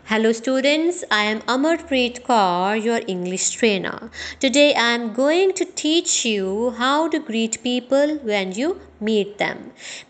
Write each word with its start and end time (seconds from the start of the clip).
Hello 0.00 0.30
students, 0.30 1.02
I 1.10 1.24
am 1.24 1.40
Amarpreet 1.42 2.22
Kaur, 2.22 2.82
your 2.82 3.00
English 3.08 3.50
trainer. 3.50 4.10
Today 4.38 4.72
I 4.72 4.94
am 4.94 5.12
going 5.12 5.52
to 5.54 5.64
teach 5.64 6.24
you 6.24 6.70
how 6.78 7.08
to 7.08 7.18
greet 7.18 7.60
people 7.62 8.16
when 8.22 8.52
you 8.52 8.68
meet 9.00 9.38
them. 9.38 9.58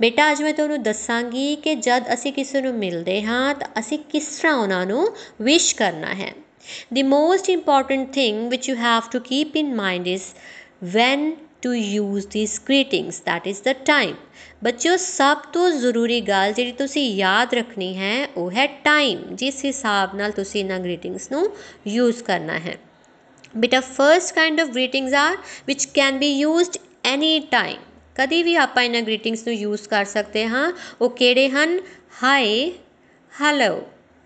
ਬੇਟਾ 0.00 0.30
ਅੱਜ 0.32 0.42
ਮੈਂ 0.42 0.52
ਤੁਹਾਨੂੰ 0.54 0.82
ਦੱਸਾਂਗੀ 0.82 1.56
ਕਿ 1.64 1.74
ਜਦ 1.86 2.12
ਅਸੀਂ 2.14 2.32
ਕਿਸੇ 2.32 2.60
ਨੂੰ 2.60 2.74
ਮਿਲਦੇ 2.74 3.22
ਹਾਂ 3.22 3.54
ਤਾਂ 3.54 3.68
ਅਸੀਂ 3.80 3.98
ਕਿਸ 4.10 4.28
ਤਰ੍ਹਾਂ 4.36 4.54
ਉਹਨਾਂ 4.56 4.84
ਨੂੰ 4.86 5.08
ਵਿਸ਼ 5.48 5.74
ਕਰਨਾ 5.76 6.14
ਹੈ 6.14 6.32
The 6.92 7.04
most 7.14 7.50
important 7.56 8.12
thing 8.18 8.44
which 8.52 8.68
you 8.72 8.76
have 8.84 9.10
to 9.16 9.22
keep 9.32 9.58
in 9.62 9.74
mind 9.80 10.12
is 10.16 10.28
when 10.96 11.26
to 11.65 11.71
use 11.73 12.25
these 12.25 12.53
greetings. 12.69 13.19
That 13.29 13.49
is 13.51 13.61
the 13.67 13.73
time. 13.73 14.15
ਬੱਚਿਓ, 14.63 14.97
ਸਭ 14.97 15.37
ਤੋਂ 15.37 15.69
ਜ਼ਰੂਰੀ 15.69 16.21
ਗੱਲ 16.21 16.53
ਜਿਹੜੀ 16.53 16.71
ਤੁਸੀਂ 16.71 17.15
ਯਾਦ 17.15 17.53
ਰੱਖਣੀ 17.53 17.97
ਹੈ, 17.97 18.27
ਉਹ 18.37 18.51
ਹੈ 18.51 18.67
ਟਾਈਮ 18.67 19.21
ਜਿਸ 19.35 19.65
ਹਿਸਾਬ 19.65 20.15
ਨਾਲ 20.15 20.31
ਤੁਸੀਂ 20.31 20.59
ਇਹਨਾਂ 20.59 20.79
ਗ੍ਰੀਟਿੰਗਸ 20.79 21.31
ਨੂੰ 21.31 21.55
ਯੂਜ਼ 21.87 22.23
ਕਰਨਾ 22.23 22.59
ਹੈ। 22.59 22.77
ਬੇਟਾ 23.57 23.79
first 23.79 24.35
kind 24.35 24.61
of 24.61 24.67
greetings 24.67 25.13
are 25.13 25.37
which 25.67 25.85
can 25.85 26.17
be 26.17 26.39
used 26.39 26.77
any 27.03 27.39
time 27.39 27.77
ਕਦੀ 28.15 28.43
ਵੀ 28.43 28.55
ਆਪਾਂ 28.55 28.83
ਇਹਨਾਂ 28.83 29.01
ਗ੍ਰੀਟਿੰਗਸ 29.01 29.47
ਨੂੰ 29.47 29.55
ਯੂਜ਼ 29.55 29.87
ਕਰ 29.87 30.05
ਸਕਦੇ 30.05 30.47
ਹਾਂ। 30.47 30.73
ਉਹ 31.01 31.09
ਕਿਹੜੇ 31.09 31.49
ਹਨ? 31.49 31.79
ਹਾਈ 32.23 32.71
ਹੈਲੋ 33.41 33.81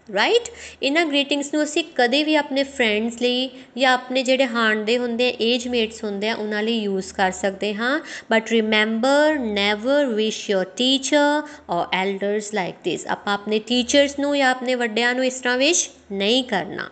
ਰਾਈਟ 0.10 0.50
ਇਹਨਾਂ 0.84 1.06
ਗ੍ਰੀਟਿੰਗਸ 1.06 1.54
ਨੂੰ 1.54 1.64
ਅਸੀਂ 1.64 1.84
ਕਦੇ 1.96 2.24
ਵੀ 2.24 2.36
ਆਪਣੇ 2.36 2.64
ਫਰੈਂਡਸ 2.64 3.22
ਲਈ 3.22 3.50
ਜਾਂ 3.78 3.94
ਆਪਣੇ 3.94 4.24
ਜਿਹੜੇ 4.24 4.46
ਹਾਣਦੇ 4.46 4.98
ਹੁੰਦੇ 4.98 5.30
ਏਜ 5.42 5.68
ਮੇਟਸ 5.68 6.04
ਹੁੰਦੇ 6.04 6.30
ਆ, 6.30 6.36
ਉਹਨਾਂ 6.36 6.62
ਲਈ 6.64 6.78
ਯੂਜ਼ 6.80 7.14
ਕਰ 7.14 7.32
ਸਕਦੇ 7.32 7.74
ਹਾਂ। 7.74 8.00
But 8.32 8.52
remember 8.52 9.38
never 9.40 10.06
wish 10.06 10.50
your 10.50 10.66
teacher 10.78 11.42
ਔਰ 11.70 11.86
ਐਲਡਰਸ 11.94 12.54
ਲਾਈਕ 12.54 12.76
ਦਿਸ 12.84 13.08
ਆਪਾਂ 13.08 13.34
ਆਪਣੇ 13.34 13.60
ਟੀਚਰਸ 13.60 14.18
ਨੂੰ 14.20 14.38
ਜਾਂ 14.38 14.50
ਆਪਣੇ 14.52 14.76
ਵੱਡਿਆਂ 14.76 15.14
ਨੂੰ 15.16 15.26
ਇਸ 15.26 15.40
ਤਰ੍ਹਾਂ 15.40 15.58
ਵਿਸ਼ 15.58 15.90
ਨਹੀਂ 16.12 16.44
ਕਰਨਾ। 16.44 16.90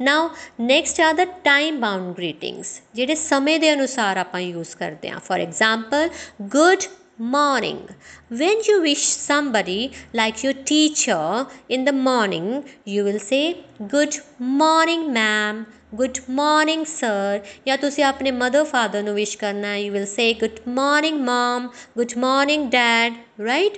Now 0.00 0.30
next 0.60 1.00
are 1.00 1.14
the 1.14 1.24
time 1.44 1.80
bound 1.80 2.14
greetings 2.16 2.80
ਜਿਹੜੇ 2.94 3.14
ਸਮੇਂ 3.14 3.58
ਦੇ 3.60 3.72
ਅਨੁਸਾਰ 3.72 4.16
ਆਪਾਂ 4.16 4.40
ਯੂਜ਼ 4.40 4.76
ਕਰਦੇ 4.76 5.10
ਹਾਂ। 5.10 5.20
For 5.20 5.40
example 5.40 6.08
good 6.42 6.82
morning 7.17 7.79
when 8.29 8.57
you 8.67 8.81
wish 8.81 9.03
somebody 9.05 9.91
like 10.13 10.43
your 10.43 10.53
teacher 10.53 11.45
in 11.69 11.85
the 11.85 11.93
morning 11.93 12.63
you 12.85 13.03
will 13.03 13.19
say 13.19 13.43
good 13.87 14.15
morning 14.39 15.13
ma'am 15.13 15.65
good 15.95 16.19
morning 16.39 16.85
sir 16.85 17.41
ਜਾਂ 17.67 17.77
ਤੁਸੀਂ 17.77 18.03
ਆਪਣੇ 18.03 18.31
ਮਦਰ 18.31 18.63
ਫਾਦਰ 18.63 19.03
ਨੂੰ 19.03 19.13
ਵਿਸ਼ 19.15 19.37
ਕਰਨਾ 19.37 19.75
you 19.77 19.91
will 19.95 20.09
say 20.15 20.27
good 20.43 20.57
morning 20.79 21.19
mom 21.29 21.69
good 22.01 22.15
morning 22.23 22.65
dad 22.77 23.19
right 23.49 23.77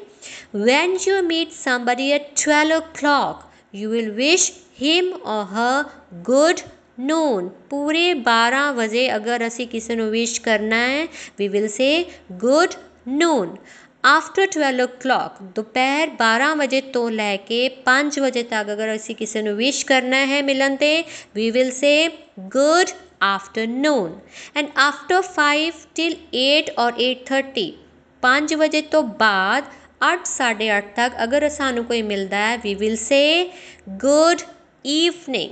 when 0.70 0.96
you 1.08 1.18
meet 1.34 1.52
somebody 1.66 2.08
at 2.20 2.32
12 2.46 2.78
o'clock 2.80 3.44
you 3.82 3.90
will 3.96 4.10
wish 4.24 4.48
him 4.82 5.12
or 5.34 5.42
her 5.58 5.86
good 6.32 6.64
noon 7.12 7.50
ਪੂਰੇ 7.70 8.12
12 8.30 8.74
ਵਜੇ 8.76 9.16
ਅਗਰ 9.16 9.48
ਅਸੀਂ 9.48 9.68
ਕਿਸੇ 9.68 9.96
ਨੂੰ 9.96 10.10
ਵਿਸ਼ 10.12 10.42
ਕਰਨਾ 10.42 10.86
ਹੈ 10.88 11.06
we 11.42 11.52
will 11.56 11.70
say 11.80 11.94
good 13.00 13.18
Noon 13.18 13.56
after 14.06 14.48
12 14.58 14.84
o'clock 14.84 15.44
ਦੁਪਹਿਰ 15.56 16.10
12 16.24 16.58
ਵਜੇ 16.58 16.82
ਤੋਂ 16.82 17.12
ਲੈ 17.12 17.38
ਕੇ 17.38 17.70
5 17.86 18.22
ਵਜੇ 18.22 18.44
ਤੱਕ 18.44 18.72
ਅਗਰ 18.72 18.96
ਅਸੀਂ 18.96 19.16
ਕਿਸੇ 19.16 19.42
ਨੂੰ 19.42 19.56
ਵਿਸ਼ 19.56 19.86
ਕਰਨਾ 19.86 20.26
ਹੈ 20.26 20.42
ਮਿਲਣ 20.42 20.76
ਤੇ 20.76 21.04
we 21.36 21.52
will 21.52 21.72
say 21.72 22.10
good 22.40 22.88
afternoon 23.22 24.20
and 24.56 24.68
after 24.78 25.24
5 25.36 25.72
till 25.96 26.16
8 26.38 26.74
or 26.78 26.94
8:30 26.94 27.72
5 28.24 28.56
ਵਜੇ 28.56 28.82
ਤੋਂ 28.82 29.04
ਬਾਅਦ 29.04 29.64
8 30.06 30.20
8:30 30.42 30.82
ਤੱਕ 30.96 31.24
ਅਗਰ 31.24 31.50
ਸਾਨੂੰ 31.50 31.86
ਕੋਈ 31.86 32.02
ਮਿਲਦਾ 32.02 32.38
ਹੈ 32.38 32.58
we 32.58 32.76
will 32.76 32.96
say 32.96 33.50
good 33.90 34.42
evening 34.86 35.52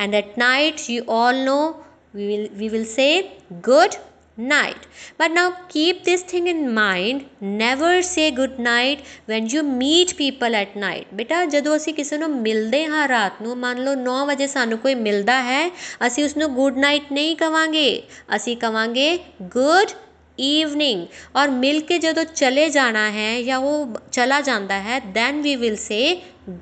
and 0.00 0.14
at 0.14 0.38
night 0.38 0.90
you 0.90 1.04
all 1.08 1.44
know 1.44 1.82
we 2.14 2.26
will 2.26 2.48
we 2.60 2.68
will 2.68 2.84
say 2.84 3.30
good 3.62 3.96
night 4.36 4.86
but 5.18 5.30
now 5.30 5.46
keep 5.68 6.04
this 6.04 6.22
thing 6.22 6.46
in 6.46 6.60
mind 6.74 7.24
never 7.40 7.90
say 8.02 8.30
good 8.30 8.58
night 8.58 9.02
when 9.26 9.46
you 9.46 9.62
meet 9.62 10.14
people 10.20 10.56
at 10.60 10.76
night 10.84 11.14
ਬੇਟਾ 11.14 11.44
ਜਦੋਂ 11.44 11.76
ਅਸੀਂ 11.76 11.94
ਕਿਸੇ 11.94 12.18
ਨੂੰ 12.18 12.30
ਮਿਲਦੇ 12.42 12.84
ਹਾਂ 12.86 13.08
ਰਾਤ 13.08 13.42
ਨੂੰ 13.42 13.56
ਮੰਨ 13.58 13.82
ਲਓ 13.84 13.92
9 14.04 14.14
ਵਜੇ 14.28 14.46
ਸਾਨੂੰ 14.46 14.78
ਕੋਈ 14.78 14.94
ਮਿਲਦਾ 14.94 15.42
ਹੈ 15.42 15.68
ਅਸੀਂ 16.06 16.24
ਉਸ 16.24 16.36
ਨੂੰ 16.36 16.52
ਗੁੱਡ 16.54 16.78
ਨਾਈਟ 16.78 17.12
ਨਹੀਂ 17.12 17.36
ਕਵਾਂਗੇ 17.36 18.02
ਅਸੀਂ 18.36 18.56
ਕਵਾਂਗੇ 18.56 19.18
ਗੁੱਡ 19.42 19.92
ਈਵਨਿੰਗ 20.40 21.06
ਔਰ 21.36 21.50
ਮਿਲ 21.50 21.80
ਕੇ 21.80 21.98
ਜਦੋਂ 21.98 22.24
ਚਲੇ 22.24 22.68
ਜਾਣਾ 22.70 23.10
ਹੈ 23.10 23.42
ਜਾਂ 23.42 23.58
ਉਹ 23.58 23.96
ਚਲਾ 24.12 24.40
ਜਾਂਦਾ 24.40 24.80
ਹੈ 24.80 24.98
then 25.18 25.44
we 25.46 25.54
will 25.64 25.78
say 25.84 26.04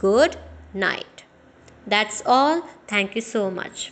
good 0.05 0.37
night 0.85 1.25
that's 1.95 2.21
all 2.37 2.61
thank 2.93 3.17
you 3.19 3.25
so 3.29 3.45
much 3.61 3.89